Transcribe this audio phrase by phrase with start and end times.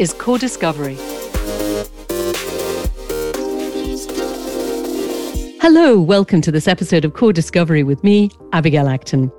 [0.00, 0.96] is CORDIScovery.
[5.60, 9.30] Hello, welcome to this episode of CORDIScovery with me, Abigail Acton.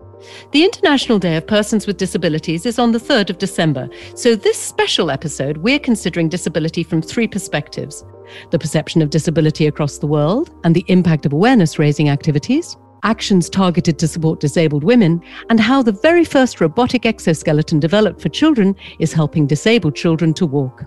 [0.51, 4.55] The International Day of Persons with Disabilities is on the 3rd of December, so this
[4.55, 8.05] special episode we're considering disability from three perspectives
[8.51, 13.49] the perception of disability across the world and the impact of awareness raising activities, actions
[13.49, 18.75] targeted to support disabled women, and how the very first robotic exoskeleton developed for children
[18.99, 20.83] is helping disabled children to walk.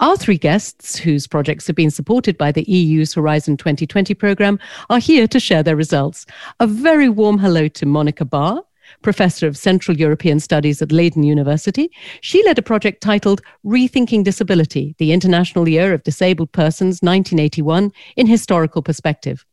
[0.00, 4.58] Our three guests, whose projects have been supported by the EU's Horizon 2020 programme,
[4.90, 6.26] are here to share their results.
[6.58, 8.64] A very warm hello to Monika Baár,
[9.04, 11.90] professor of Central European Studies at Leiden University.
[12.22, 18.26] She led a project titled Rethinking Disability The International Year of Disabled Persons 1981 in
[18.26, 19.44] Historical Perspective.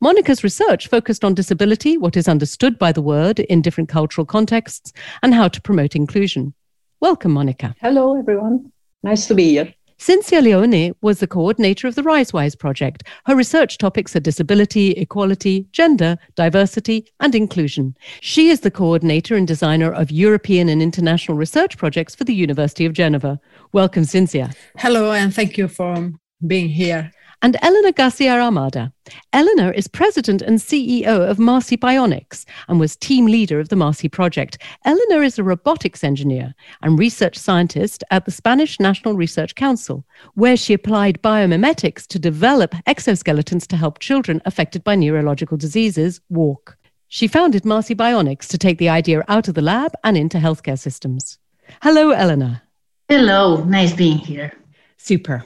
[0.00, 4.92] Monika's research focused on disability, what is understood by the word in different cultural contexts,
[5.22, 6.54] and how to promote inclusion.
[7.00, 7.74] Welcome, Monika.
[7.80, 8.70] Hello, everyone.
[9.02, 9.74] Nice to be here.
[10.02, 13.04] Cinzia Leone was the coordinator of the RiseWise project.
[13.26, 17.96] Her research topics are disability, equality, gender, diversity, and inclusion.
[18.20, 22.84] She is the coordinator and designer of European and international research projects for the University
[22.84, 23.38] of Geneva.
[23.70, 24.52] Welcome, Cinzia.
[24.76, 26.10] Hello, and thank you for
[26.44, 27.12] being here
[27.42, 28.92] and Elena Garcia Armada.
[29.32, 34.08] Elena is president and CEO of Marsi Bionics and was team leader of the Marsi
[34.08, 34.58] project.
[34.84, 40.56] Elena is a robotics engineer and research scientist at the Spanish National Research Council, where
[40.56, 46.76] she applied biomimetics to develop exoskeletons to help children affected by neurological diseases walk.
[47.08, 50.78] She founded Marsi Bionics to take the idea out of the lab and into healthcare
[50.78, 51.38] systems.
[51.82, 52.62] Hello, Elena.
[53.08, 54.52] Hello, nice being here.
[54.96, 55.44] Super.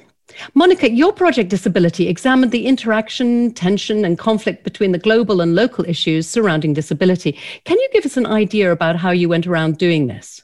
[0.55, 5.84] Monika, your project Disability examined the interaction, tension, and conflict between the global and local
[5.84, 7.38] issues surrounding disability.
[7.64, 10.42] Can you give us an idea about how you went around doing this?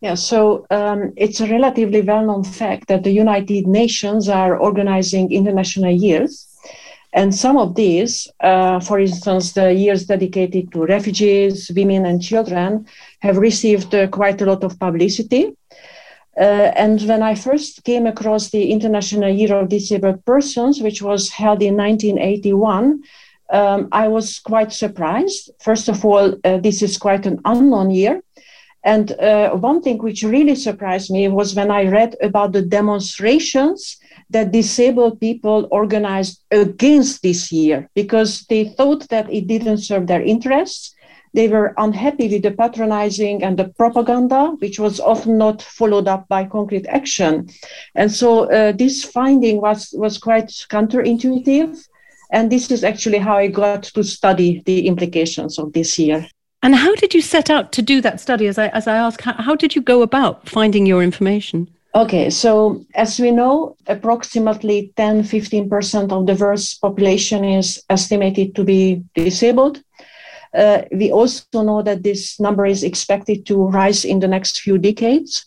[0.00, 5.32] Yeah, so um, it's a relatively well known fact that the United Nations are organizing
[5.32, 6.48] international years.
[7.12, 12.86] And some of these, uh, for instance, the years dedicated to refugees, women, and children,
[13.20, 15.54] have received uh, quite a lot of publicity.
[16.38, 21.30] Uh, and when I first came across the International Year of Disabled Persons, which was
[21.30, 23.02] held in 1981,
[23.50, 25.50] um, I was quite surprised.
[25.60, 28.22] First of all, uh, this is quite an unknown year.
[28.84, 33.98] And uh, one thing which really surprised me was when I read about the demonstrations
[34.30, 40.22] that disabled people organized against this year because they thought that it didn't serve their
[40.22, 40.94] interests
[41.34, 46.28] they were unhappy with the patronizing and the propaganda, which was often not followed up
[46.28, 47.48] by concrete action.
[47.94, 51.86] And so uh, this finding was, was quite counterintuitive.
[52.30, 56.26] And this is actually how I got to study the implications of this year.
[56.62, 58.46] And how did you set out to do that study?
[58.46, 61.68] As I, as I ask, how, how did you go about finding your information?
[61.94, 68.64] Okay, so as we know, approximately 10 15% of the world's population is estimated to
[68.64, 69.82] be disabled.
[70.54, 74.78] Uh, we also know that this number is expected to rise in the next few
[74.78, 75.46] decades.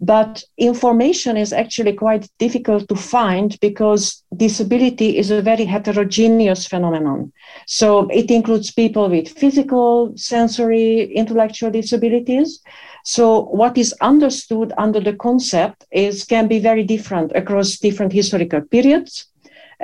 [0.00, 7.32] But information is actually quite difficult to find because disability is a very heterogeneous phenomenon.
[7.66, 12.60] So it includes people with physical, sensory, intellectual disabilities.
[13.04, 18.62] So what is understood under the concept is can be very different across different historical
[18.62, 19.26] periods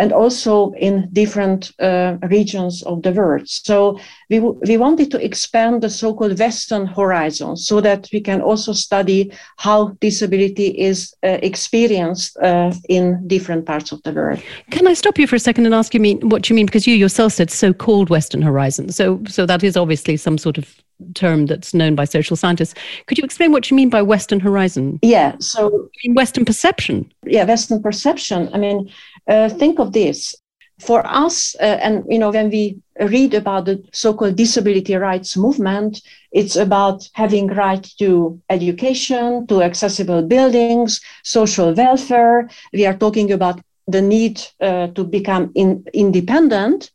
[0.00, 3.46] and also in different uh, regions of the world.
[3.46, 4.00] So
[4.30, 8.72] we, w- we wanted to expand the so-called Western horizon so that we can also
[8.72, 14.42] study how disability is uh, experienced uh, in different parts of the world.
[14.70, 16.86] Can I stop you for a second and ask you mean what you mean because
[16.86, 18.90] you yourself said so-called Western horizon.
[18.92, 20.66] So so that is obviously some sort of
[21.14, 22.74] term that's known by social scientists.
[23.06, 24.98] Could you explain what you mean by Western horizon?
[25.02, 27.10] Yeah, so Western perception.
[27.24, 28.50] Yeah, Western perception.
[28.52, 28.90] I mean,
[29.30, 30.34] uh, think of this.
[30.80, 36.00] For us, uh, and you know, when we read about the so-called disability rights movement,
[36.32, 42.48] it's about having right to education, to accessible buildings, social welfare.
[42.72, 46.90] We are talking about the need uh, to become in, independent.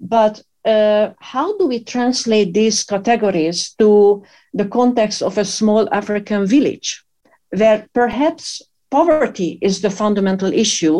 [0.00, 6.44] But uh, how do we translate these categories to the context of a small African
[6.46, 7.04] village,
[7.50, 10.98] where perhaps poverty is the fundamental issue,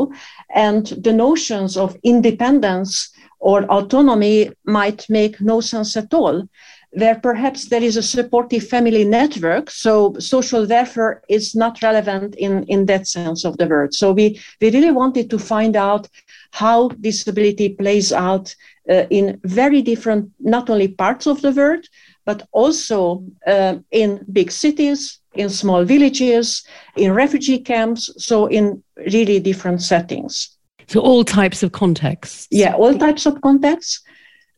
[0.54, 6.48] and the notions of independence or autonomy might make no sense at all.
[7.00, 12.64] Where perhaps there is a supportive family network, so social welfare is not relevant in,
[12.74, 13.94] in that sense of the word.
[13.94, 14.26] So we,
[14.60, 16.08] we really wanted to find out
[16.50, 18.54] how disability plays out
[18.90, 21.84] uh, in very different, not only parts of the world,
[22.24, 26.64] but also uh, in big cities, in small villages,
[26.96, 30.56] in refugee camps, so in really different settings.
[30.88, 32.48] So, all types of contexts?
[32.50, 34.02] Yeah, all types of contexts.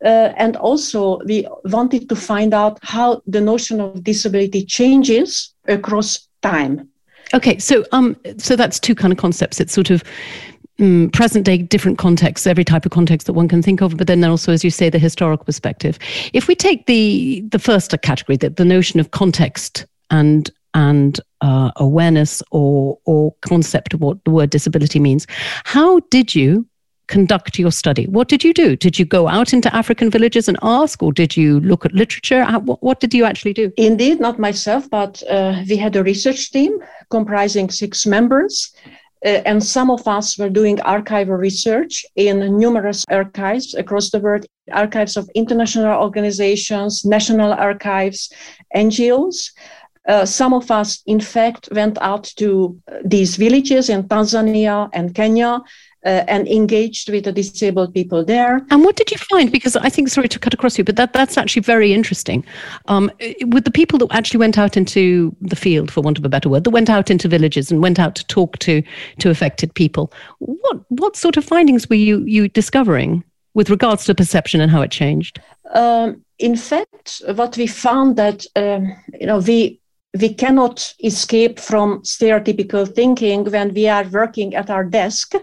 [0.04, 6.28] Uh, and also, we wanted to find out how the notion of disability changes across
[6.42, 6.88] time.
[7.32, 9.60] Okay, so um, so that's two kind of concepts.
[9.60, 10.04] It's sort of
[10.80, 14.06] um, present day, different contexts, every type of context that one can think of, but
[14.06, 15.98] then also, as you say, the historical perspective.
[16.32, 22.42] If we take the the first category, the notion of context and and uh, awareness
[22.50, 25.26] or or concept of what the word disability means,
[25.64, 26.66] how did you
[27.06, 28.06] conduct your study?
[28.06, 28.76] What did you do?
[28.76, 32.44] Did you go out into African villages and ask, or did you look at literature?
[32.60, 33.72] What, what, did you actually do?
[33.76, 36.78] Indeed, not myself, but uh, we had a research team
[37.10, 38.74] comprising six members.
[39.24, 44.44] Uh, and some of us were doing archival research in numerous archives across the world
[44.72, 48.32] archives of international organizations, national archives,
[48.74, 49.52] NGOs.
[50.06, 55.60] Uh, some of us, in fact, went out to these villages in Tanzania and Kenya
[56.04, 58.64] uh, and engaged with the disabled people there.
[58.70, 59.50] And what did you find?
[59.50, 62.44] Because I think, sorry to cut across you, but that, that's actually very interesting.
[62.86, 63.10] Um,
[63.46, 66.48] with the people that actually went out into the field, for want of a better
[66.48, 68.82] word, that went out into villages and went out to talk to
[69.20, 73.24] to affected people, what what sort of findings were you you discovering
[73.54, 75.40] with regards to perception and how it changed?
[75.72, 79.80] Um, in fact, what we found that um, you know we
[80.20, 85.34] we cannot escape from stereotypical thinking when we are working at our desk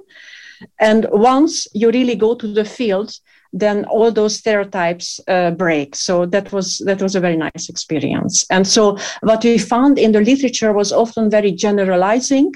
[0.80, 3.14] and once you really go to the field,
[3.54, 5.96] then all those stereotypes uh, break.
[5.96, 8.46] So that was that was a very nice experience.
[8.50, 12.54] And so what we found in the literature was often very generalizing.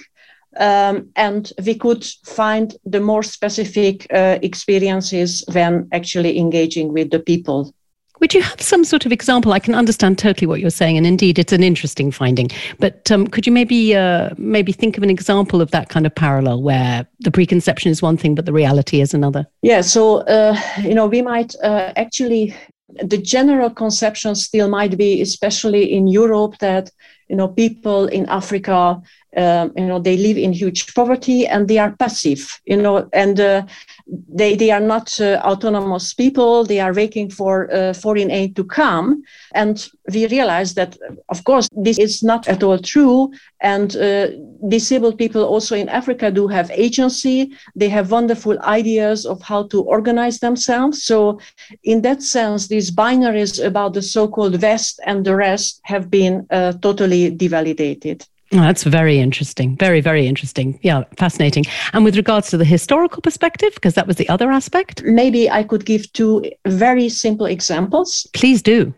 [0.57, 7.19] Um, and we could find the more specific uh, experiences when actually engaging with the
[7.19, 7.73] people
[8.19, 9.53] would you have some sort of example?
[9.53, 12.49] I can understand totally what you're saying, and indeed, it's an interesting finding.
[12.79, 16.13] But um, could you maybe uh, maybe think of an example of that kind of
[16.15, 19.45] parallel where the preconception is one thing, but the reality is another?
[19.61, 19.81] Yeah.
[19.81, 22.55] So uh, you know, we might uh, actually
[23.03, 26.91] the general conception still might be, especially in Europe, that
[27.29, 29.01] you know people in Africa
[29.37, 33.39] um, you know they live in huge poverty and they are passive you know and
[33.39, 33.61] uh,
[34.07, 36.63] they they are not uh, autonomous people.
[36.63, 39.23] They are waiting for uh, foreign aid to come.
[39.53, 40.97] And we realize that
[41.29, 43.31] of course this is not at all true.
[43.61, 44.27] And uh,
[44.67, 47.51] disabled people also in africa do have agency.
[47.75, 51.03] They have wonderful ideas of how to organize themselves.
[51.03, 51.39] So
[51.83, 56.73] in that sense these binaries about the so-called west and the rest have been uh,
[56.73, 59.75] totally devalidated Oh, that's very interesting.
[59.75, 60.79] Very, very interesting.
[60.81, 61.65] Yeah, fascinating.
[61.91, 65.03] And with regards to the historical perspective, because that was the other aspect?
[65.03, 68.25] Maybe I could give two very simple examples.
[68.33, 68.93] Please do.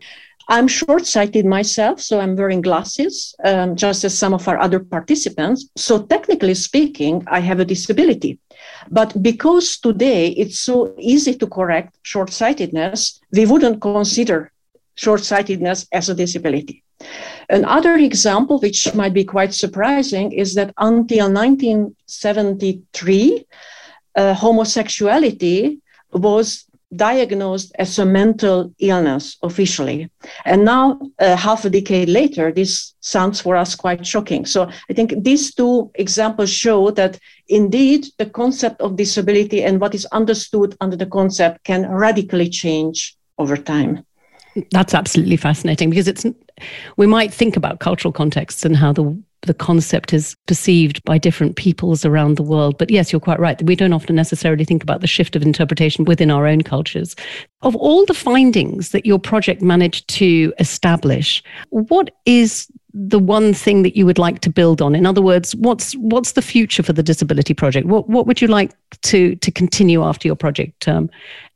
[0.48, 4.78] I'm short sighted myself, so I'm wearing glasses, um, just as some of our other
[4.78, 5.68] participants.
[5.76, 8.38] So, technically speaking, I have a disability.
[8.90, 14.52] But because today it's so easy to correct short sightedness, we wouldn't consider
[14.98, 16.82] short sightedness as a disability.
[17.48, 23.46] Another example, which might be quite surprising, is that until 1973,
[24.16, 25.78] uh, homosexuality
[26.12, 26.64] was
[26.96, 30.10] diagnosed as a mental illness officially.
[30.44, 34.46] And now, uh, half a decade later, this sounds for us quite shocking.
[34.46, 37.18] So I think these two examples show that
[37.48, 43.16] indeed the concept of disability and what is understood under the concept can radically change
[43.38, 44.04] over time.
[44.70, 46.24] That's absolutely fascinating because it's
[46.96, 51.56] we might think about cultural contexts and how the the concept is perceived by different
[51.56, 52.76] peoples around the world.
[52.76, 53.62] But yes, you're quite right.
[53.62, 57.14] We don't often necessarily think about the shift of interpretation within our own cultures.
[57.62, 63.82] Of all the findings that your project managed to establish, what is the one thing
[63.82, 64.94] that you would like to build on?
[64.94, 67.86] In other words, what's what's the future for the disability project?
[67.86, 68.72] What what would you like
[69.02, 71.10] to to continue after your project term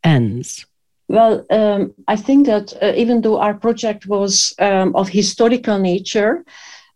[0.05, 0.65] ends?
[1.13, 6.43] Well, um, I think that uh, even though our project was um, of historical nature,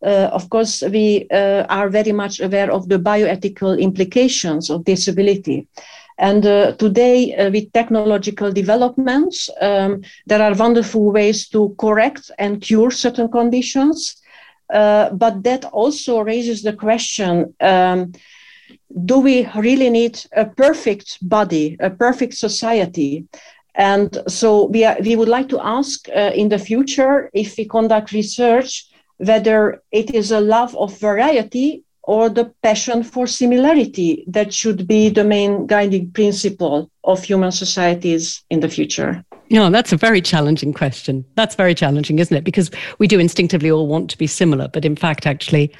[0.03, 5.69] uh, of course, we uh, are very much aware of the bioethical implications of disability.
[6.17, 12.63] And uh, today, uh, with technological developments, um, there are wonderful ways to correct and
[12.63, 14.17] cure certain conditions.
[14.73, 18.13] Uh, but that also raises the question um,
[19.05, 23.27] do we really need a perfect body, a perfect society?
[23.77, 27.67] And so we, are, we would like to ask uh, in the future if we
[27.67, 28.87] conduct research
[29.19, 35.09] whether it is a love of variety or the passion for similarity that should be
[35.09, 39.25] the main guiding principle of human societies in the future.
[39.51, 41.25] No, that's a very challenging question.
[41.35, 42.45] That's very challenging, isn't it?
[42.45, 45.73] Because we do instinctively all want to be similar, but in fact, actually,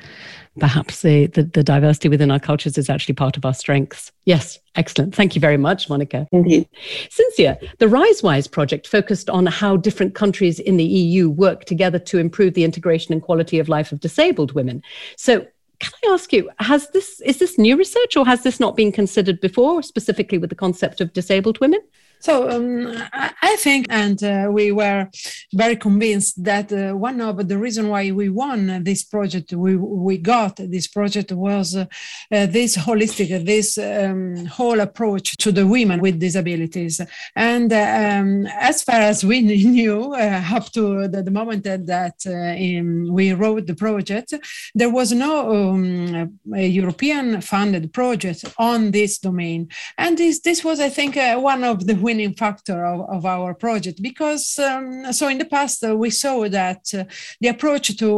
[0.59, 4.13] perhaps the, the, the, diversity within our cultures is actually part of our strengths.
[4.25, 5.15] Yes, excellent.
[5.15, 6.27] Thank you very much, Monika.
[6.33, 6.69] Indeed.
[7.09, 12.19] Cinzia, the RiseWise project focused on how different countries in the EU work together to
[12.19, 14.83] improve the integration and quality of life of disabled women.
[15.17, 15.47] So,
[15.79, 18.93] can I ask you, has this is this new research or has this not been
[18.93, 21.81] considered before, specifically with the concept of disabled women?
[22.21, 25.09] So um, I think, and uh, we were
[25.55, 30.19] very convinced that uh, one of the reason why we won this project, we we
[30.19, 31.87] got this project was uh,
[32.33, 37.01] uh this holistic, this um, whole approach to the women with disabilities.
[37.37, 39.41] And um, as far as we
[39.77, 44.33] knew, uh, up to the, the moment that uh, in, we wrote the project,
[44.75, 49.69] there was no um, European funded project on this domain.
[49.99, 53.97] And this this was, I think, one of the winning factor of, of our project
[54.11, 57.05] because um, so in the past uh, we saw that uh,
[57.43, 58.09] the approach to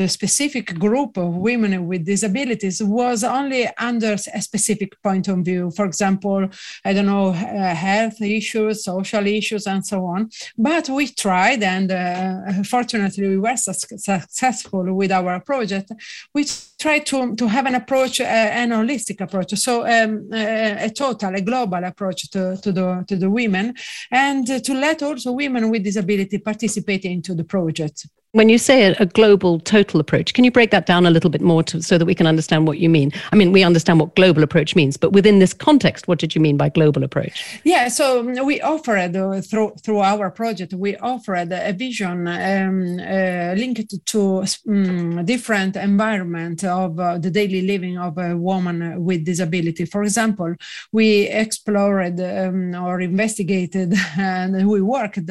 [0.00, 5.62] the specific group of women with disabilities was only under a specific point of view.
[5.78, 6.40] For example
[6.88, 10.20] i don't know uh, health issues social issues and so on.
[10.56, 15.88] But we tried and uh, fortunately we were su- successful with our project
[16.34, 16.42] we
[16.78, 21.34] tried to, to have an approach uh, an holistic approach so um, uh, a total
[21.34, 23.74] a global approach to, to the to the women
[24.10, 28.06] and to let also women with disability participate into the project.
[28.32, 31.40] When you say a, global total approach, can you break that down a little bit
[31.40, 33.10] more to, so that we can understand what you mean?
[33.32, 36.40] I mean, we understand what global approach means, but within this context, what did you
[36.42, 37.58] mean by global approach?
[37.64, 43.00] Yeah, so um, we offered uh, through through our project, we offered a vision um,
[43.00, 49.24] uh, linked to um, different environment of uh, the daily living of a woman with
[49.24, 49.86] disability.
[49.86, 50.54] For example,
[50.92, 55.30] we explored um, or investigated and we worked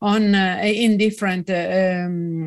[0.00, 1.50] on uh, in different.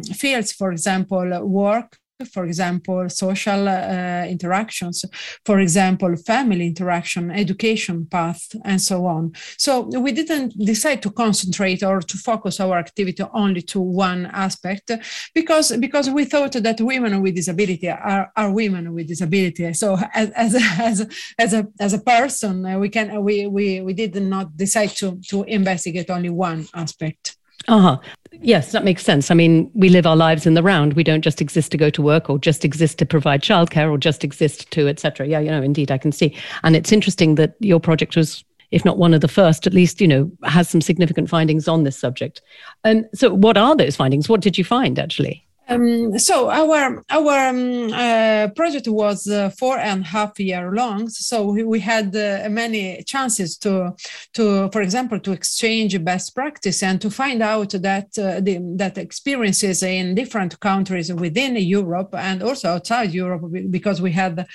[0.03, 5.05] Fields, for example, work, for example, social uh, interactions,
[5.46, 9.31] for example, family interaction, education path, and so on.
[9.58, 14.91] So we didn't decide to concentrate or to focus our activity only to one aspect
[15.34, 19.74] because, because we thought that women with disability are, are women with disability.
[19.74, 24.15] So as, as, as, as, a, as a person, we, can, we, we, we did
[24.22, 27.38] not decide to, to investigate only one aspect.
[27.68, 27.98] Uh-huh.
[28.34, 29.30] Yes, that makes sense.
[29.30, 30.94] I mean, we live our lives in the round.
[30.94, 33.98] We don't just exist to go to work or just exist to provide childcare or
[33.98, 35.27] just exist to etc.
[35.27, 36.36] Yeah, you know, indeed, I can see.
[36.63, 40.00] And it's interesting that your project was if not one of the first, at least,
[40.00, 42.41] you know, has some significant findings on this subject.
[42.84, 44.30] And so what are those findings?
[44.30, 45.46] What did you find actually?
[45.72, 51.10] Um, so our our um, uh, project was uh, four and a half year long.
[51.10, 53.96] So we, we had uh, many chances to
[54.34, 58.98] to, for example, to exchange best practice and to find out that uh, the, that
[58.98, 64.46] experiences in different countries within Europe and also outside Europe, because we had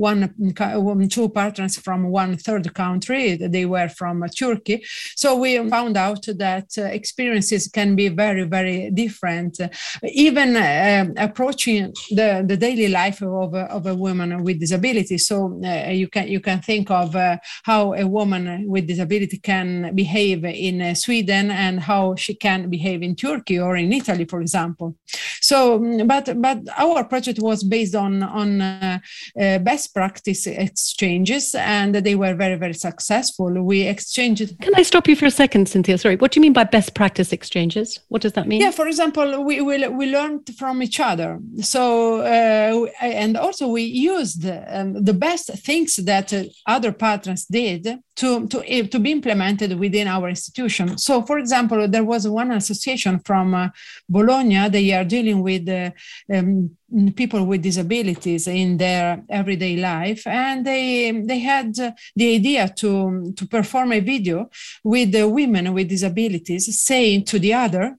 [0.00, 3.36] one two partners from one third country.
[3.36, 4.82] They were from Turkey.
[5.16, 9.60] So we found out that uh, experiences can be very, very different,
[10.02, 15.18] even uh, approaching the, the daily life of, of a woman with disability.
[15.18, 19.94] So uh, you can you can think of uh, how a woman with disability can
[19.94, 24.40] behave in uh, Sweden and how she can behave in Turkey or in Italy, for
[24.40, 24.96] example.
[25.40, 28.98] So, but but our project was based on on uh,
[29.90, 33.50] best practice exchanges and they were very very successful.
[33.62, 35.98] We exchanged can i stop you for a second Cinzia?
[35.98, 37.98] Sorry what do you mean by best practice exchanges?
[38.08, 38.60] What does that mean?
[38.60, 41.38] Yeah for example we we, we learned from each other.
[41.60, 48.00] So uh, and also we used um, the best things that uh, other partners did
[48.20, 50.98] to, to, to be implemented within our institution.
[50.98, 53.68] So, for example, there was one association from uh,
[54.08, 54.68] Bologna.
[54.68, 55.90] They are dealing with uh,
[56.32, 56.76] um,
[57.14, 63.32] people with disabilities in their everyday life, and they they had uh, the idea to
[63.36, 64.50] to perform a video
[64.82, 67.96] with the women with disabilities, saying to the other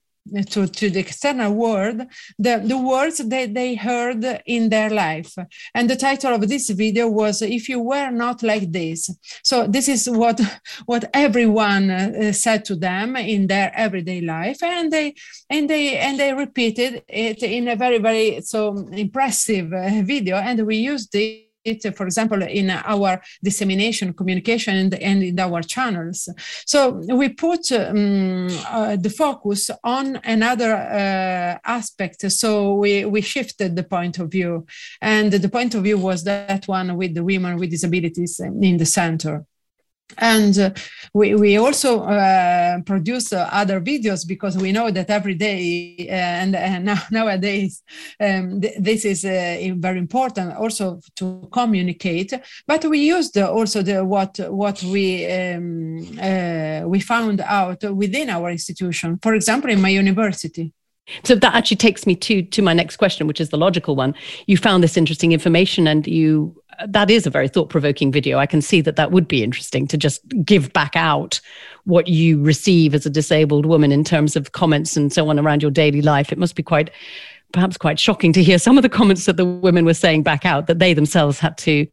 [0.49, 2.01] to, to the external world
[2.37, 5.35] the, the words that they heard in their life.
[5.73, 9.09] And the title of this video was if you were not like this.
[9.43, 10.39] So this is what
[10.85, 15.15] what everyone uh, said to them in their everyday life and they
[15.49, 20.65] and they and they repeated it in a very very so impressive uh, video and
[20.65, 26.29] we used it it, for example, in our dissemination, communication, and, and in our channels.
[26.65, 32.31] So we put um, uh, the focus on another uh, aspect.
[32.31, 34.65] So we, we shifted the point of view.
[35.01, 38.85] And the point of view was that one with the women with disabilities in the
[38.85, 39.45] center.
[40.17, 40.69] And uh,
[41.13, 46.11] we, we also uh, produce uh, other videos because we know that every day uh,
[46.11, 47.83] and, and now, nowadays
[48.19, 52.33] um, th- this is uh, very important also to communicate.
[52.67, 58.49] But we used also the what what we um, uh, we found out within our
[58.51, 60.73] institution for example in my university.
[61.23, 64.13] So that actually takes me to to my next question which is the logical one.
[64.47, 68.37] You found this interesting information and you that is a very thought provoking video.
[68.37, 71.39] I can see that that would be interesting to just give back out
[71.85, 75.61] what you receive as a disabled woman in terms of comments and so on around
[75.61, 76.31] your daily life.
[76.31, 76.89] It must be quite,
[77.53, 80.45] perhaps quite shocking to hear some of the comments that the women were saying back
[80.45, 81.87] out that they themselves had to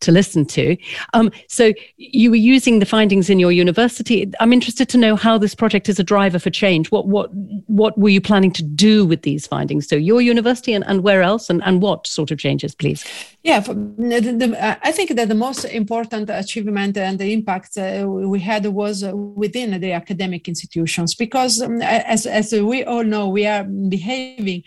[0.00, 0.76] to listen to.
[1.14, 4.30] Um, so you were using the findings in your university.
[4.40, 6.90] I'm interested to know how this project is a driver for change.
[6.90, 7.30] What what
[7.66, 9.88] what were you planning to do with these findings?
[9.88, 13.04] So your university and, and where else and, and what sort of changes, please?
[13.42, 18.04] Yeah, for, the, the, I think that the most important achievement and the impact uh,
[18.06, 23.46] we had was within the academic institutions because, um, as, as we all know, we
[23.46, 24.64] are behaving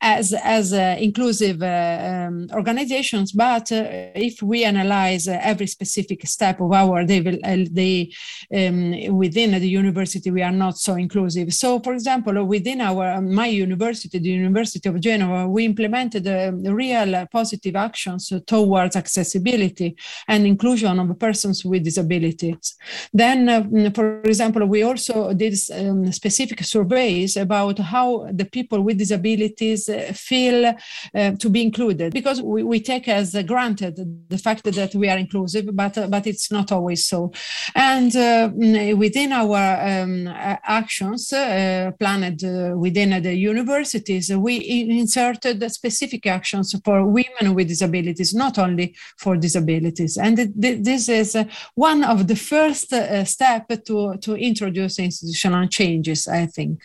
[0.00, 3.32] as as uh, inclusive uh, um, organizations.
[3.32, 3.84] But uh,
[4.14, 8.10] if we analyze every specific step of our they, they
[8.54, 11.52] um, within the university, we are not so inclusive.
[11.52, 17.26] So, for example, within our my university, the University of Genoa, we implemented a real
[17.30, 19.96] positive action actions towards accessibility
[20.28, 22.76] and inclusion of persons with disabilities.
[23.12, 28.98] Then, uh, for example, we also did um, specific surveys about how the people with
[28.98, 33.94] disabilities uh, feel uh, to be included, because we, we, take as granted
[34.32, 37.32] the fact that we are inclusive, but uh, but it's not always so.
[37.74, 38.50] And uh,
[38.96, 42.42] within our um, actions uh, planned
[42.78, 44.56] within the universities, we
[44.90, 50.16] inserted specific actions for women with disabilities not only for disabilities.
[50.16, 51.36] And this is
[51.74, 52.92] one of the first
[53.24, 56.80] steps to, to introduce institutional changes, I think.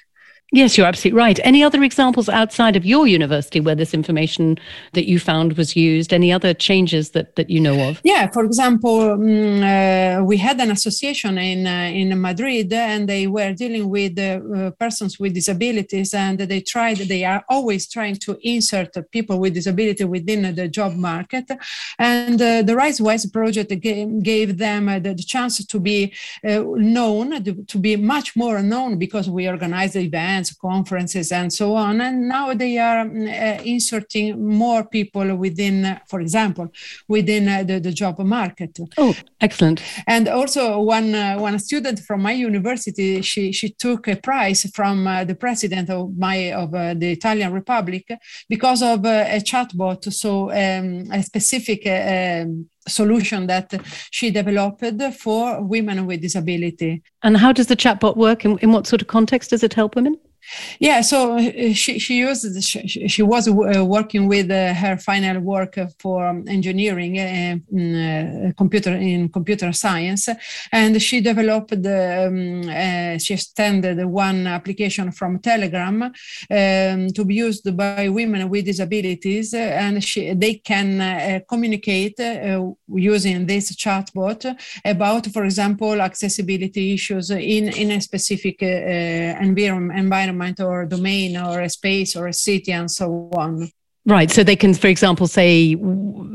[0.52, 1.40] Yes, you're absolutely right.
[1.44, 4.58] Any other examples outside of your university where this information
[4.94, 6.14] that you found was used?
[6.14, 8.00] Any other changes that, that you know of?
[8.04, 13.26] Yeah, for example, um, uh, we had an association in uh, in Madrid, and they
[13.26, 16.98] were dealing with uh, persons with disabilities, and they tried.
[16.98, 21.50] They are always trying to insert people with disability within the job market,
[21.98, 26.14] and uh, the RiseWise project gave, gave them uh, the, the, chance to be
[26.48, 31.76] uh, known, to be much more known because we organized events events, conferences, and so
[31.76, 32.02] on.
[32.02, 36.68] And now they are mm, uh, inserting more people within, for example,
[37.08, 38.78] within uh, the, the job market.
[38.98, 39.82] Oh, excellent!
[40.08, 45.08] And also, one uh, one student from my university, she she took a prize from
[45.08, 48.06] uh, the president of my of uh, the Italian Republic
[48.50, 50.12] because of uh, a chatbot.
[50.14, 51.82] So um, a specific.
[51.88, 53.74] Um, solution that
[54.12, 54.84] she developed
[55.20, 57.04] for women with disability.
[57.24, 58.46] And how does the chatbot work?
[58.46, 60.18] In, in what sort of context does it help women?
[60.80, 65.40] Yeah, so uh, she she used she, she was uh, working with uh, her final
[65.40, 70.30] work for um, engineering, in, computer in computer science,
[70.72, 72.64] and she developed um,
[73.20, 76.12] she extended one application from Telegram um,
[77.10, 82.20] to be used by women with disabilities, and she, they can communicate
[82.88, 90.86] using this chatbot about, for example, accessibility issues in in a specific environment environment or
[90.86, 93.70] domain or a space or a city and so on.
[94.08, 94.30] Right.
[94.30, 95.76] So they can, for example, say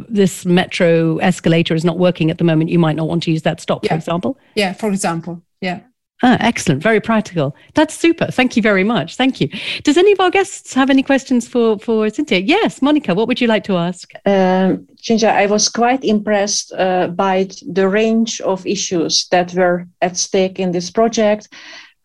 [0.09, 2.71] this metro escalator is not working at the moment.
[2.71, 3.91] You might not want to use that stop, yeah.
[3.91, 4.39] for example.
[4.57, 5.43] Yeah, for example.
[5.61, 5.81] Yeah.
[6.23, 6.83] Ah, excellent.
[6.83, 7.55] Very practical.
[7.75, 8.27] That's super.
[8.27, 9.17] Thank you very much.
[9.17, 9.49] Thank you.
[9.85, 12.43] Does any of our guests have any questions for, for Cinzia?
[12.45, 14.13] Yes, Monika, what would you like to ask?
[14.27, 20.17] Um, Cinzia, I was quite impressed uh, by the range of issues that were at
[20.19, 21.49] stake in this project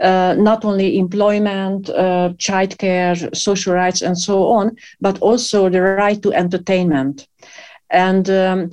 [0.01, 6.21] uh, not only employment, uh, childcare, social rights, and so on, but also the right
[6.21, 7.27] to entertainment.
[7.91, 8.71] And um,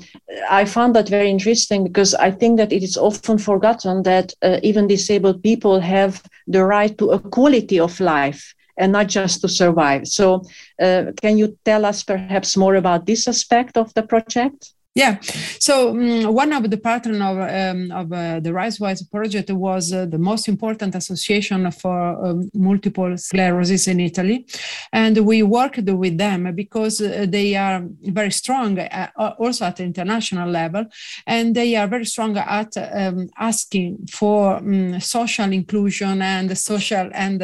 [0.51, 4.59] I found that very interesting because I think that it is often forgotten that uh,
[4.63, 9.49] even disabled people have the right to a quality of life and not just to
[9.49, 10.09] survive.
[10.09, 10.43] So,
[10.81, 14.73] uh, can you tell us perhaps more about this aspect of the project?
[14.95, 15.21] Yeah.
[15.59, 20.05] So um, one of the partners of, um, of uh, the RiseWise project was uh,
[20.05, 24.47] the most important association for um, multiple sclerosis in Italy.
[24.93, 29.85] And we worked with them because uh, they are very strong uh, also at the
[29.85, 30.85] international level.
[31.27, 37.43] And they are very strong at um, asking for um, social inclusion and social and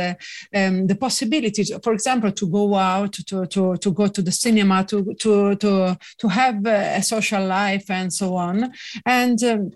[0.54, 4.84] um, the possibilities, for example, to go out, to, to, to go to the cinema,
[4.84, 8.72] to, to, to, to have uh, a social social life and so on.
[9.06, 9.70] And um,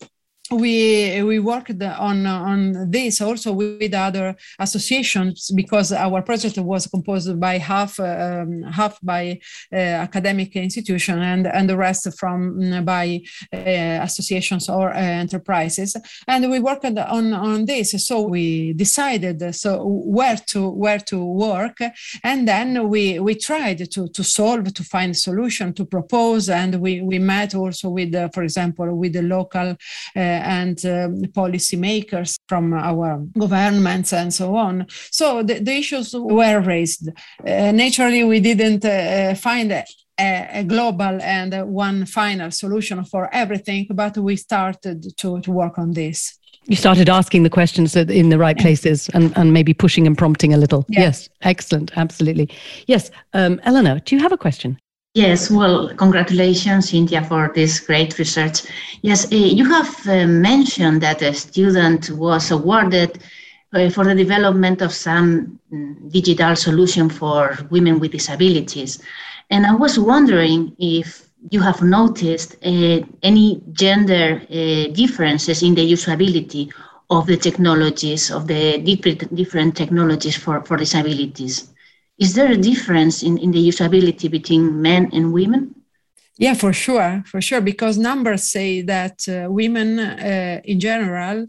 [0.52, 7.38] we we worked on on this also with other associations because our project was composed
[7.40, 9.40] by half um, half by
[9.72, 13.20] uh, academic institution and and the rest from mm, by
[13.52, 15.96] uh, associations or uh, enterprises.
[16.28, 17.90] And we worked on on this.
[18.06, 21.78] So we decided so where to where to work.
[22.22, 26.48] And then we we tried to to solve to find solution to propose.
[26.48, 29.76] And we we met also with for example with the local
[30.16, 34.86] uh, and um, policymakers from our governments and so on.
[35.10, 37.08] So the, the issues were raised.
[37.40, 39.84] Uh, naturally, we didn't uh, find a,
[40.18, 45.92] a, global and one final solution for everything, but we started to, to work on
[45.92, 46.38] this.
[46.66, 50.54] You started asking the questions in the right places and, and maybe pushing and prompting
[50.54, 50.84] a little.
[50.88, 51.90] Yes, yes excellent.
[51.96, 52.48] Absolutely.
[52.86, 53.10] Yes.
[53.32, 54.78] Um, Elena, do you have a question?
[55.14, 58.62] Yes, well, congratulations, Cinzia, for this great research.
[59.02, 63.18] Yes, uh, you have uh, mentioned that a student was awarded
[63.74, 69.02] uh, for the development of some mm, digital solution for women with disabilities.
[69.50, 74.38] And I was wondering if you have noticed any gender
[74.92, 76.72] differences in the usability
[77.10, 81.68] of the technologies, of the different, different technologies for, for disabilities.
[82.18, 85.74] Is there a difference in, in the usability between men and women?
[86.38, 91.46] Yeah, for sure, for sure, because numbers say that uh, women uh, in general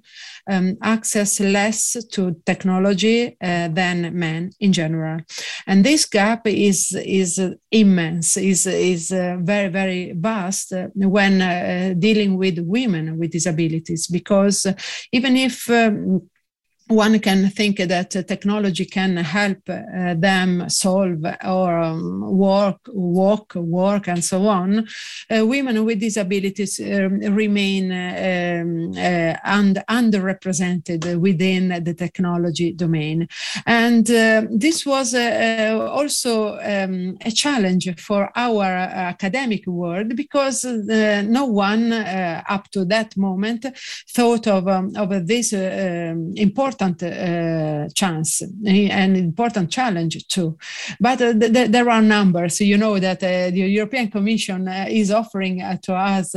[0.50, 5.22] um, access less to technology uh, than men in general,
[5.68, 7.40] and this gap is is
[7.72, 14.08] immense, is is uh, very very vast uh, when uh, dealing with women with disabilities,
[14.08, 14.68] because
[15.14, 16.30] even if um,
[16.94, 24.08] one can think that technology can help uh, them solve or um, work, walk, work,
[24.08, 24.88] and so on.
[25.30, 33.28] Uh, women with disabilities um, remain um, uh, and underrepresented within the technology domain,
[33.66, 40.64] and uh, this was uh, uh, also um, a challenge for our academic world because
[40.64, 43.66] no one up to that moment
[44.10, 50.58] thought of um, of this um, important important uh, chance, and important challenge too.
[51.00, 52.60] But uh, th- there are numbers.
[52.62, 56.36] You know that uh, the European Commission uh, is offering uh, to us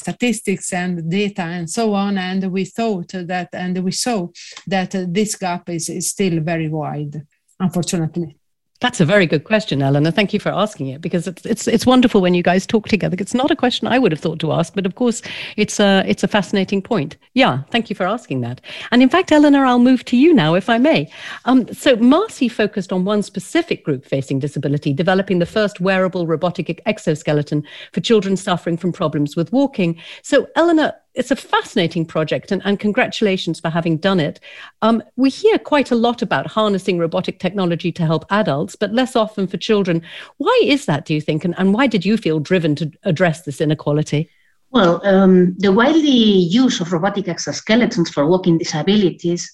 [0.00, 4.28] statistics and data and so on, and we thought that, and we saw
[4.66, 7.22] that this gap is, is still very wide,
[7.58, 8.36] unfortunately.
[8.82, 10.10] That's a very good question, Elena.
[10.10, 13.16] Thank you for asking it because it's it's it's wonderful when you guys talk together.
[13.16, 15.22] It's not a question I would have thought to ask, but of course,
[15.56, 17.16] it's a it's a fascinating point.
[17.34, 18.60] Yeah, thank you for asking that.
[18.90, 21.08] And in fact, Elena, I'll move to you now, if I may.
[21.44, 26.82] Um, so Marsi focused on one specific group facing disability, developing the first wearable robotic
[26.84, 29.96] exoskeleton for children suffering from problems with walking.
[30.22, 34.40] So, Elena, it's a fascinating project, and, and congratulations for having done it.
[34.80, 39.14] Um, we hear quite a lot about harnessing robotic technology to help adults, but less
[39.16, 40.02] often for children.
[40.38, 41.44] Why is that, do you think?
[41.44, 44.30] And, and why did you feel driven to address this inequality?
[44.70, 49.52] Well, um, the widely use of robotic exoskeletons for walking disabilities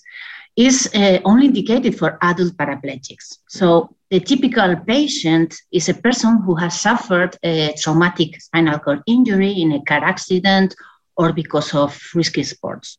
[0.57, 3.39] is uh, only indicated for adult paraplegics.
[3.49, 9.53] So the typical patient is a person who has suffered a traumatic spinal cord injury
[9.53, 10.75] in a car accident
[11.19, 12.99] or because of risky sports.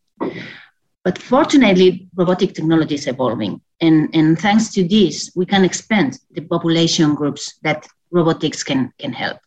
[1.03, 3.61] But fortunately, robotic technology is evolving.
[3.81, 9.13] And, and thanks to this, we can expand the population groups that robotics can, can
[9.13, 9.39] help.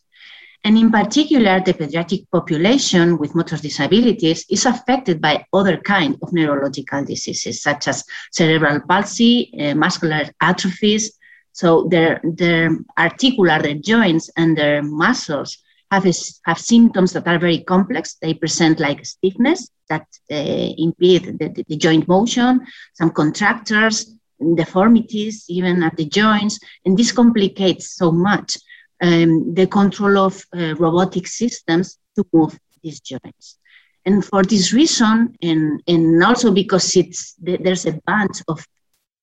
[0.65, 6.33] And in particular, the pediatric population with motor disabilities is affected by other kind of
[6.33, 11.19] neurological diseases, such as cerebral palsy, uh, muscular atrophies.
[11.53, 15.59] So their, their articular, their joints and their muscles
[15.93, 16.13] have, a,
[16.47, 18.17] have symptoms that are very complex.
[18.21, 24.15] They present like stiffness that uh, impede the, the, the, joint motion, some contractures,
[24.55, 28.57] deformities, even at the joints, and this complicates so much
[29.03, 33.59] um, the control of uh, robotic systems to move these joints.
[34.07, 38.67] And for this reason, and, and also because it's, there's a bunch of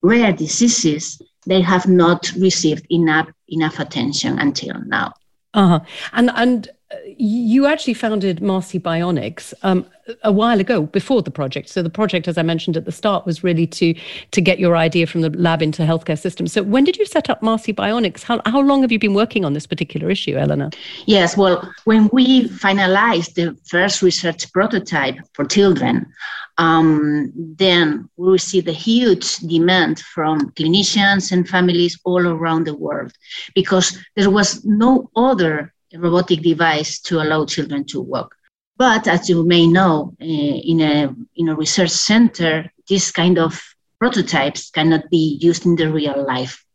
[0.02, 5.14] rare diseases, they have not received enough, enough attention until now.
[5.54, 5.80] Uh-huh.
[6.14, 6.70] And and
[7.06, 9.86] you actually founded Marsi Bionics um,
[10.24, 11.70] a while ago before the project.
[11.70, 13.94] So the project, as I mentioned at the start, was really to
[14.32, 16.52] to get your idea from the lab into healthcare systems.
[16.52, 18.24] So when did you set up Marsi Bionics?
[18.24, 20.72] How how long have you been working on this particular issue, Elena?
[21.06, 26.12] Yes, well, when we finalized the first research prototype for children,
[26.58, 33.14] um, then we received a huge demand from clinicians and families all around the world
[33.54, 38.36] because there was no other robotic device to allow children to walk.
[38.78, 43.62] But as you may know, uh, in, a, in a research center, this kind of
[44.00, 46.66] prototypes cannot be used in the real life.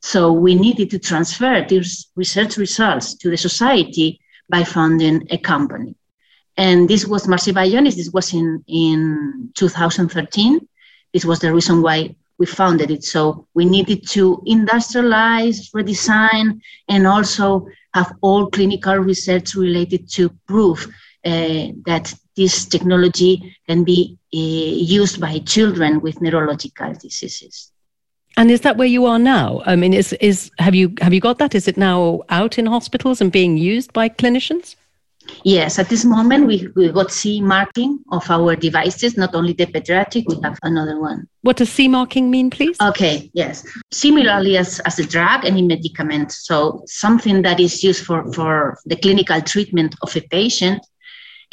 [0.00, 5.96] So we needed to transfer these research results to the society by founding a company.
[6.56, 7.96] And this was Marsi Bionics.
[7.96, 10.68] This was in, in 2013.
[11.12, 13.04] This was the reason why we founded it.
[13.04, 20.86] So we needed to industrialize, redesign, and also have all clinical research related to prove
[21.24, 27.72] uh, that this technology can be uh, used by children with neurological diseases.
[28.36, 29.62] And is that where you are now?
[29.66, 31.56] I mean, is is have you have you got that?
[31.56, 34.76] Is it now out in hospitals and being used by clinicians?
[35.44, 39.66] Yes, at this moment we, we got C marking of our devices, not only the
[39.66, 41.28] pediatric, we have another one.
[41.42, 42.76] What does C marking mean, please?
[42.80, 43.66] Okay, yes.
[43.92, 46.32] Similarly as, as a drug, any medicament.
[46.32, 50.84] So something that is used for, for the clinical treatment of a patient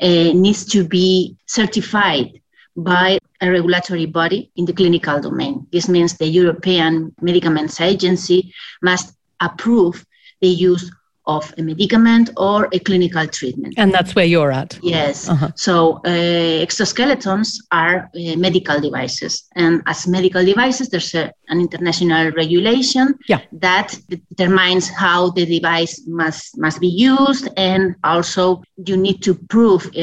[0.02, 2.42] uh, needs to be certified
[2.76, 5.68] by a regulatory body in the clinical domain.
[5.72, 10.06] This means the European Medicaments Agency must approve
[10.42, 10.92] the use
[11.28, 13.74] of a medicament or a clinical treatment.
[13.78, 14.78] And that's where you're at.
[14.82, 15.28] Yes.
[15.30, 15.52] Uh-huh.
[15.56, 19.48] So uh, exoskeletons are uh, medical devices.
[19.56, 23.42] And as medical devices, there's a, an international regulation yeah.
[23.54, 27.50] that determines how the device must, must be used.
[27.58, 30.00] And also you need to prove uh,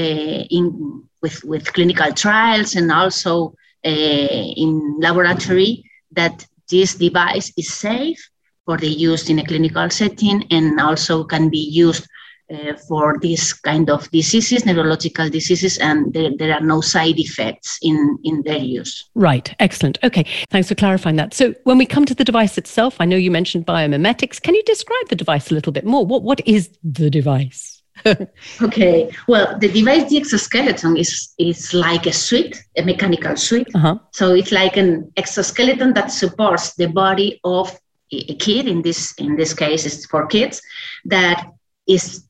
[0.57, 3.55] in, with, with clinical trials and also
[3.85, 8.31] uh, in laboratory that this device is safe
[8.65, 12.07] for the use in a clinical setting and also can be used
[12.53, 17.79] uh, for this kind of diseases, neurological diseases, and there, there, are no side effects
[17.83, 19.09] in, in their use.
[19.15, 19.99] Right, excellent.
[20.05, 21.35] Okay, thanks for clarifying that.
[21.35, 24.41] So, when we come to the device itself, I know you mentioned biomimetics.
[24.43, 26.05] Can you describe the device a little bit more?
[26.05, 27.83] What, what is the device?
[28.63, 33.69] okay, well, the device, the exoskeleton, is, is like a suit, a mechanical suit.
[33.75, 33.99] Uh-huh.
[34.11, 37.79] So, it's like an exoskeleton that supports the body of
[38.13, 40.61] a kid in this in this case is for kids
[41.05, 41.51] that
[41.87, 42.25] is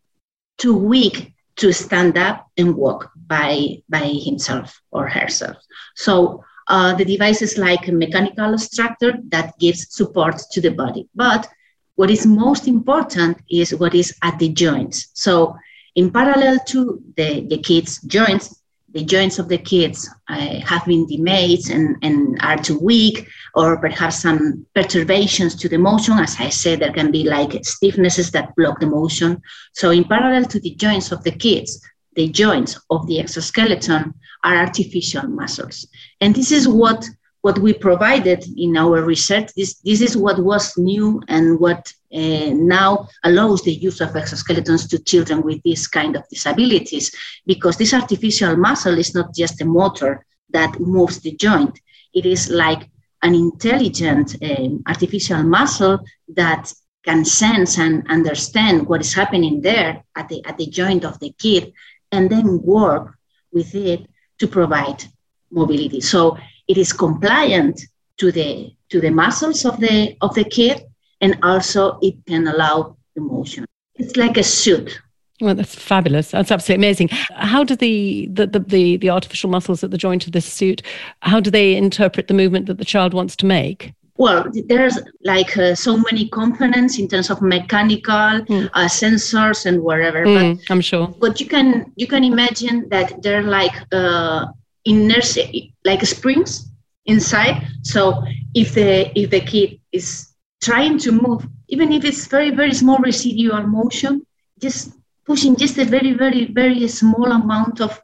[0.59, 5.57] too weak to stand up and walk by by himself or herself.
[5.97, 11.09] So uh, the device is like a mechanical structure that gives support to the body.
[11.15, 11.49] But
[11.97, 15.09] what is most important is what is at the joints.
[15.15, 15.57] So
[15.95, 18.62] in parallel to the, the kids joints
[18.93, 23.79] the joints of the kids uh, have been damaged and, and are too weak, or
[23.79, 26.19] perhaps some perturbations to the motion.
[26.19, 29.41] As I said, there can be like stiffnesses that block the motion.
[29.73, 31.81] So, in parallel to the joints of the kids,
[32.15, 35.87] the joints of the exoskeleton are artificial muscles.
[36.21, 37.09] And this is what
[37.43, 42.51] what we provided in our research, this, this is what was new and what uh,
[42.55, 47.15] now allows the use of exoskeletons to children with this kind of disabilities,
[47.47, 51.79] because this artificial muscle is not just a motor that moves the joint.
[52.13, 52.91] It is like
[53.23, 56.01] an intelligent um, artificial muscle
[56.35, 56.73] that
[57.05, 61.31] can sense and understand what is happening there at the, at the joint of the
[61.39, 61.73] kid
[62.11, 63.17] and then work
[63.53, 65.05] with it to provide
[65.51, 66.01] mobility.
[66.01, 66.37] So
[66.69, 67.81] it is compliant
[68.19, 70.83] to the to the muscles of the of the kid
[71.23, 75.01] and also it can allow the motion it's like a suit
[75.43, 76.31] well, that's fabulous.
[76.31, 77.09] That's absolutely amazing.
[77.35, 80.83] How do the the, the, the, the artificial muscles at the joint of this suit,
[81.21, 83.93] how do they interpret the movement that the child wants to make?
[84.19, 88.71] Well, there's like uh, so many components in terms of mechanical mm.
[88.73, 90.25] uh, sensors and whatever.
[90.25, 91.09] Mm, but, I'm sure.
[91.19, 94.47] But you can you can imagine that they're like uh,
[94.85, 95.51] inertia,
[95.85, 96.71] like springs
[97.07, 97.67] inside.
[97.83, 98.23] So
[98.55, 100.32] if the if the kid is
[100.63, 104.27] trying to move, even if it's very very small residual motion,
[104.61, 104.93] just
[105.27, 108.01] pushing just a very very very small amount of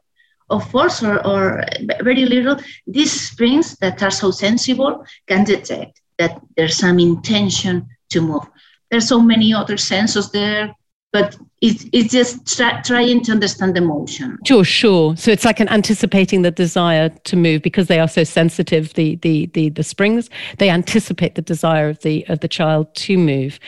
[0.49, 1.63] of force or, or
[2.01, 8.21] very little, these springs that are so sensible can detect that there's some intention to
[8.21, 8.47] move.
[8.89, 10.73] There's so many other sensors there
[11.11, 14.37] but it's, it's just tra- trying to understand the motion.
[14.45, 15.17] Sure, sure.
[15.17, 18.93] So it's like an anticipating the desire to move because they are so sensitive.
[18.93, 23.17] The the the the springs they anticipate the desire of the of the child to
[23.17, 23.59] move.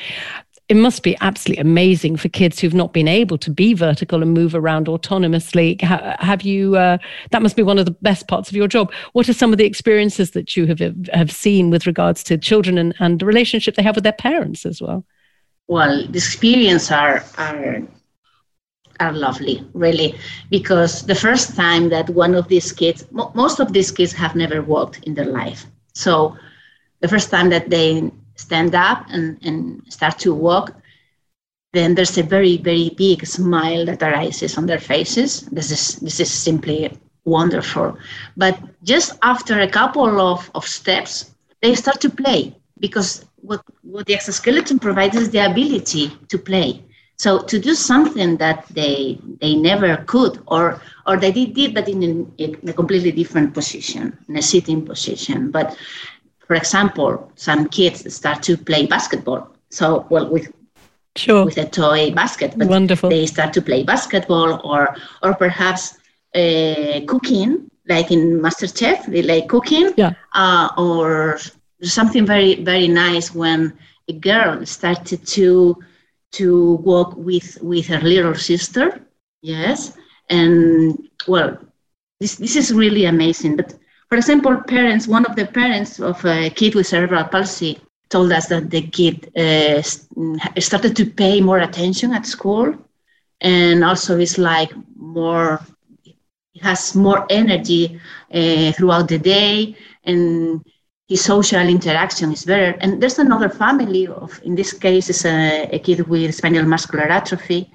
[0.69, 4.33] It must be absolutely amazing for kids who've not been able to be vertical and
[4.33, 5.81] move around autonomously.
[5.81, 6.77] have you?
[6.77, 6.97] Uh,
[7.31, 8.93] that must be one of the best parts of your job.
[9.11, 10.79] What are some of the experiences that you have
[11.11, 14.65] have seen with regards to children and, and the relationship they have with their parents
[14.65, 15.03] as well?
[15.67, 17.81] Well, the experience are are
[18.99, 20.15] are lovely, really,
[20.49, 24.35] because the first time that one of these kids, mo- most of these kids have
[24.35, 25.65] never walked in their life.
[25.93, 26.35] So
[27.01, 30.73] the first time that they stand up and, and start to walk,
[31.73, 35.41] then there's a very, very big smile that arises on their faces.
[35.51, 36.91] This is this is simply
[37.25, 37.97] wonderful.
[38.37, 44.05] But just after a couple of, of steps, they start to play because what, what
[44.05, 46.83] the exoskeleton provides is the ability to play.
[47.17, 51.87] So to do something that they they never could, or or they did, did but
[51.87, 55.51] in, in a completely different position, in a sitting position.
[55.51, 55.77] But
[56.47, 59.49] for example, some kids start to play basketball.
[59.69, 60.51] So well with
[61.15, 61.45] sure.
[61.45, 63.09] with a toy basket, but Wonderful.
[63.11, 65.99] they start to play basketball, or or perhaps
[66.33, 70.13] uh, cooking, like in MasterChef, they like cooking, yeah.
[70.33, 71.37] uh, or
[71.81, 73.73] something very very nice when
[74.09, 75.75] a girl started to
[76.31, 79.01] to walk with with her little sister
[79.41, 79.93] yes
[80.29, 81.57] and well
[82.19, 83.55] this this is really amazing.
[83.57, 83.73] But
[84.09, 88.47] for example parents one of the parents of a kid with cerebral palsy told us
[88.47, 89.81] that the kid uh,
[90.59, 92.73] started to pay more attention at school
[93.41, 95.59] and also is like more
[96.61, 97.99] has more energy
[98.33, 100.61] uh, throughout the day and
[101.11, 102.77] his social interaction is better.
[102.79, 107.03] And there's another family of, in this case, is a, a kid with spinal muscular
[107.19, 107.69] atrophy.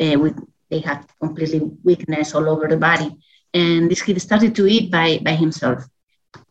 [0.00, 0.36] Uh, with
[0.70, 3.10] they have completely weakness all over the body,
[3.52, 5.78] and this kid started to eat by by himself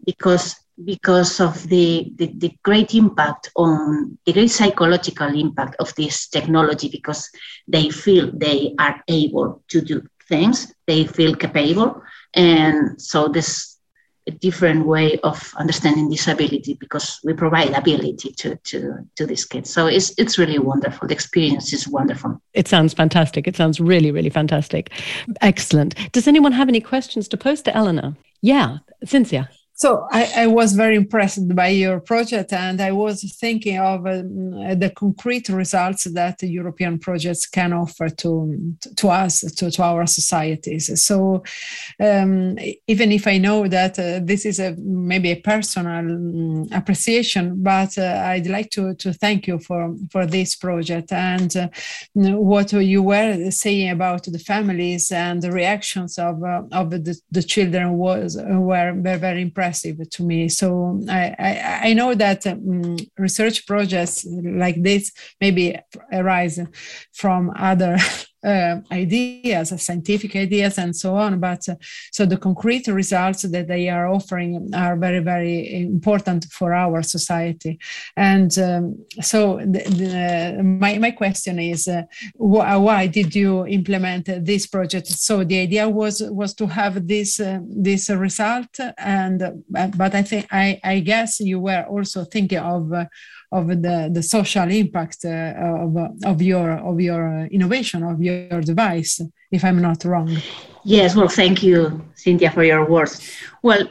[0.05, 0.57] because
[0.91, 6.89] because of the, the, the great impact on the great psychological impact of this technology
[6.89, 7.29] because
[7.67, 12.01] they feel they are able to do things they feel capable
[12.33, 13.78] and so this
[14.29, 18.79] a different way of understanding disability because we provide ability to, to,
[19.15, 19.69] to these kids.
[19.75, 21.07] So it's, it's really wonderful.
[21.07, 22.41] The experience is wonderful.
[22.53, 23.47] It sounds fantastic.
[23.47, 24.91] It sounds really, really fantastic.
[25.41, 25.95] Excellent.
[26.11, 28.15] Does anyone have any questions to pose to Elena?
[28.41, 29.49] Yeah, Cinzia.
[29.81, 34.51] So I, I, was very impressed by your project, and I was thinking of um,
[34.77, 41.01] the concrete results that European projects can offer to to us, to, to our societies.
[41.01, 41.43] So
[41.97, 47.63] um, even if I know that uh, this is a maybe a personal um, appreciation,
[47.63, 51.69] but uh, I'd like to to thank you for for this project and uh,
[52.15, 57.43] what you were saying about the families and the reactions of uh, of the, the
[57.43, 60.49] children was were very very impressive impressive to me.
[60.49, 65.77] So I, I, I know that um, research projects like this maybe
[66.11, 66.59] arise
[67.13, 67.97] from other
[68.43, 71.39] uh, ideas, scientific ideas, and so on.
[71.39, 71.75] But uh,
[72.11, 77.79] so the concrete results that they are offering are very, very important for our society.
[78.15, 82.03] And um, so the, the, my, my question is, uh,
[82.37, 85.07] wh- why did you implement this project?
[85.07, 89.51] So the idea was was to have this uh, this result, and uh,
[89.95, 93.05] but I think I, I guess you were also thinking of uh,
[93.51, 95.53] of the, the social impact uh,
[95.85, 100.29] of, of your of your innovation of your device if i'm not wrong.
[100.83, 103.13] Yes well thank you Cinzia for your words.
[103.63, 103.89] Well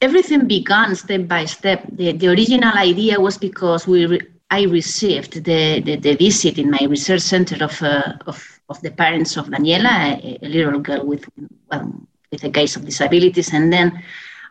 [0.00, 1.86] everything began step by step.
[1.92, 6.70] The, the original idea was because we re- i received the, the, the, visit in
[6.70, 11.06] my research center of, uh, of, of the parents of daniela a, a little girl
[11.06, 11.24] with
[11.70, 14.02] um, with a case of disabilities and then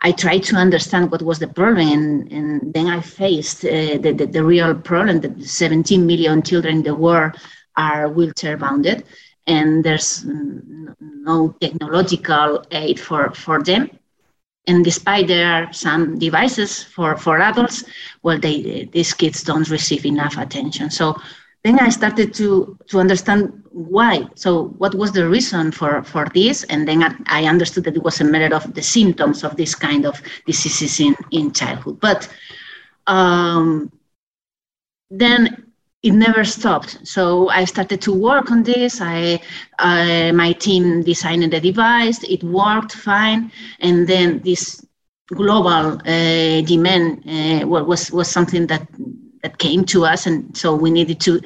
[0.04, 4.14] I tried to understand what was the problem, and, and then I faced uh, the,
[4.16, 7.36] the, the, real problem that 17 million children in the world
[7.78, 9.06] are wheelchair bounded,
[9.48, 13.90] and there's no technological aid for, for them.
[14.68, 17.86] And despite there are some devices for, for adults,
[18.24, 20.90] well, they, these kids don't receive enough attention.
[20.90, 21.16] So
[21.64, 24.28] then I started to to understand why.
[24.36, 26.64] So what was the reason for for this?
[26.66, 29.76] And then I, I understood that it was a matter of the symptoms of this
[29.76, 32.00] kind of diseases in in childhood.
[32.00, 32.30] But
[33.08, 33.92] um,
[35.10, 37.00] then it never stopped.
[37.08, 39.00] So I started to work on this.
[39.02, 39.40] I,
[39.80, 42.22] uh, my team designed the device.
[42.24, 44.86] It worked fine, and then this
[45.28, 48.86] global uh, demand uh, was was something that
[49.42, 51.42] that came to us, and so we needed to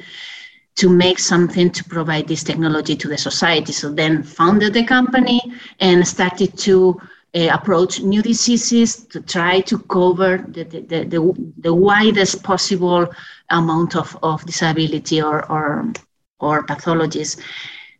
[0.78, 3.72] to make something to provide this technology to the society.
[3.72, 5.40] So then founded the company
[5.80, 7.00] and started to
[7.34, 13.08] uh, approach new diseases to try to cover the, the, the, the, widest possible
[13.50, 15.92] amount of, of disability or, or,
[16.38, 17.40] or pathologies.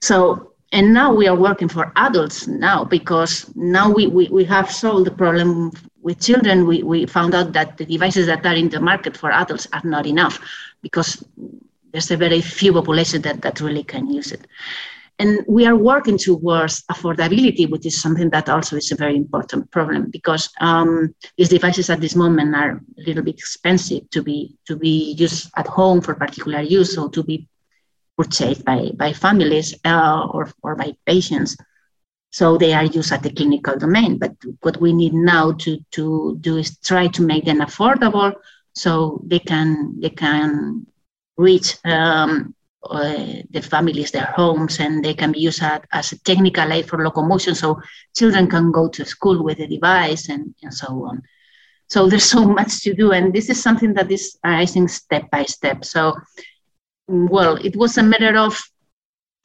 [0.01, 4.71] So, and now we are working for adults now because now we, we, we have
[4.71, 8.69] solved the problem with children, we, we found out that the devices that are in
[8.69, 10.39] the market for adults are not enough
[10.81, 11.25] because
[11.93, 14.47] there's a very few population that, that really can use it.
[15.21, 19.69] And we are working towards affordability, which is something that also is a very important
[19.73, 24.55] problem because um, these devices at this moment are a little bit expensive to be
[24.67, 27.49] to be used at home for particular use, or to be
[28.17, 31.57] purchased by, by families uh, or, or by patients.
[32.31, 34.19] So they are used at the clinical domain.
[34.19, 38.35] But what we need now to, to do is try to make them affordable
[38.75, 40.87] so they can they can
[41.39, 46.19] reach um, uh, the families, their homes, and they can be used as, as a
[46.21, 47.55] technical aid for locomotion.
[47.55, 47.81] So
[48.15, 51.23] children can go to school with the device and, and so on.
[51.89, 55.45] So there's so much to do, and this is something that is arising step by
[55.45, 55.85] step.
[55.85, 56.15] So,
[57.07, 58.61] well, it was a matter of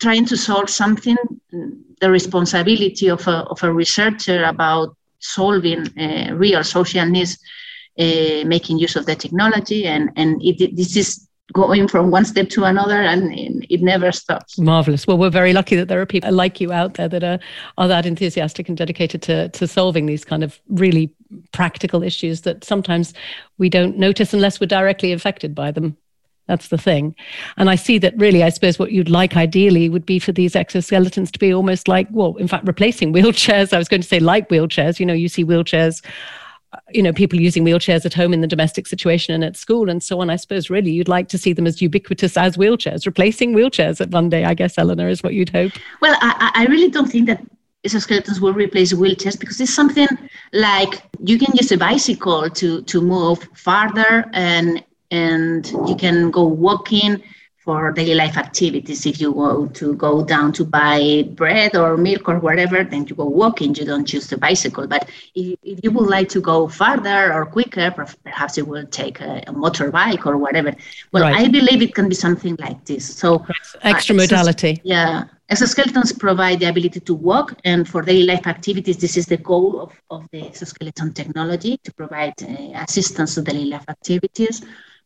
[0.02, 1.16] trying to solve something,
[2.02, 7.38] the responsibility of a, of a researcher about solving uh, real social needs,
[7.98, 12.50] uh, making use of the technology, and and it, this is going from one step
[12.50, 14.60] to another and it never stops.
[14.60, 15.08] Marvelous.
[15.08, 17.40] Well, we're very lucky that there are people like you out there that are,
[17.78, 21.14] are that enthusiastic and dedicated to, to solving these kind of really
[21.52, 23.14] practical issues that sometimes
[23.58, 25.96] we don't notice unless we're directly affected by them.
[26.48, 27.16] That's the thing.
[27.56, 30.56] And I see that really, I suppose what you'd like ideally would be for these
[30.56, 33.72] exoskeletons to be almost like, well, in fact, replacing wheelchairs.
[33.72, 35.00] I was going to say like wheelchairs.
[35.00, 36.04] You know, you see wheelchairs
[36.92, 40.02] you know people using wheelchairs at home in the domestic situation and at school and
[40.02, 43.54] so on i suppose really you'd like to see them as ubiquitous as wheelchairs replacing
[43.54, 45.72] wheelchairs at one day i guess Elena is what you'd hope.
[46.02, 47.42] Well i, I really don't think that
[47.86, 50.08] exoskeletons will replace wheelchairs because it's something
[50.54, 56.44] like you can use a bicycle to to move farther and and you can go
[56.44, 57.22] walking
[57.64, 59.06] for daily life activities.
[59.06, 63.16] If you go to go down to buy bread or milk or whatever, then you
[63.16, 63.74] go walking.
[63.76, 64.86] You don't use the bicycle.
[64.86, 67.90] But if, if you would like to go farther or quicker,
[68.24, 70.74] perhaps you will take a, a motorbike or whatever.
[71.14, 71.36] Well, right.
[71.36, 73.16] I believe it can be something like this.
[73.16, 73.46] So
[73.82, 74.82] extra uh, modality.
[74.84, 75.24] Yeah.
[75.50, 79.82] Exoskeletons provide the ability to walk, and for daily life activities, this is the goal
[79.82, 84.64] of, of the exoskeleton technology to provide uh, assistance to daily life activities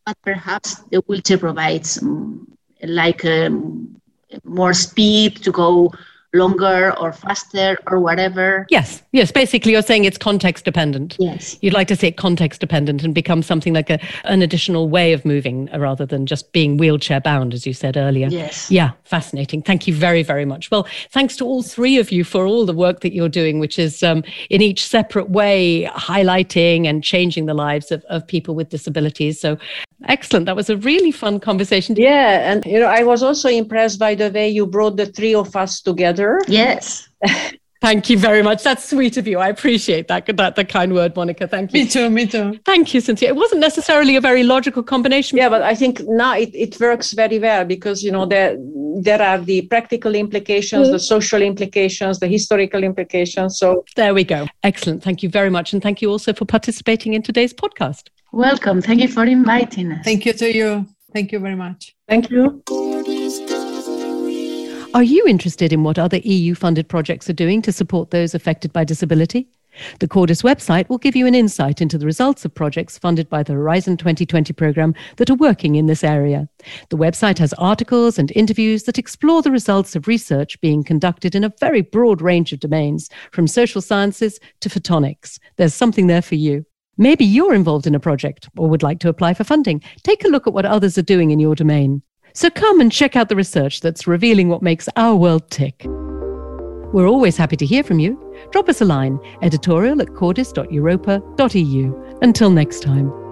[0.08, 2.48] but perhaps the wheelchair provides um,
[2.82, 4.00] like um,
[4.46, 5.92] more speed to go
[6.38, 8.66] longer or faster or whatever.
[8.70, 9.32] Yes, yes.
[9.32, 11.16] Basically, you're saying it's context dependent.
[11.20, 11.58] Yes.
[11.62, 15.14] You'd like to see it context dependent and become something like a, an additional way
[15.14, 18.28] of moving rather than just being wheelchair bound, as you said earlier.
[18.28, 18.70] Yes.
[18.72, 19.62] Yeah, fascinating.
[19.62, 20.70] Thank you very, very much.
[20.72, 23.80] Well, thanks to all three of you for all the work that you're doing, which
[23.80, 28.70] is um, in each separate way highlighting and changing the lives of, of people with
[28.70, 29.40] disabilities.
[29.40, 29.58] So
[30.08, 30.46] excellent.
[30.46, 31.96] That was a really fun conversation.
[31.98, 32.52] Yeah.
[32.52, 35.56] And, you know, I was also impressed by the way you brought the three of
[35.56, 36.40] us together together.
[36.48, 37.10] Yes.
[37.80, 38.64] Thank you very much.
[38.64, 39.38] That's sweet of you.
[39.38, 41.48] I appreciate that, that, that kind word, Monika.
[41.48, 41.84] Thank you.
[41.84, 42.60] Me too, me too.
[42.66, 43.28] Thank you, Cinzia.
[43.28, 45.38] It wasn't necessarily a very logical combination.
[45.38, 48.58] Yeah, but I think now it, it works very well because, you know, there,
[49.00, 50.92] there are the practical implications, mm.
[50.92, 53.60] the social implications, the historical implications.
[53.60, 54.48] So there we go.
[54.64, 55.04] Excellent.
[55.04, 55.72] Thank you very much.
[55.72, 58.08] And thank you also for participating in today's podcast.
[58.32, 58.82] Welcome.
[58.82, 60.04] Thank you for inviting us.
[60.04, 60.88] Thank you to you.
[61.14, 61.96] Thank you very much.
[62.08, 62.64] Thank you.
[64.98, 68.74] Are you interested in what other EU funded projects are doing to support those affected
[68.74, 69.48] by disability?
[70.00, 73.44] The Cordis website will give you an insight into the results of projects funded by
[73.44, 76.50] the Horizon 2020 programme that are working in this area.
[76.90, 81.44] The website has articles and interviews that explore the results of research being conducted in
[81.44, 85.38] a very broad range of domains, from social sciences to photonics.
[85.58, 86.66] There's something there for you.
[86.98, 89.84] Maybe you're involved in a project or would like to apply for funding.
[90.02, 92.02] Take a look at what others are doing in your domain.
[92.38, 95.82] So come and check out the research that's revealing what makes our world tick.
[96.94, 98.16] We're always happy to hear from you.
[98.52, 102.18] Drop us a line, editorial at cordis.europa.eu.
[102.22, 103.27] Until next time.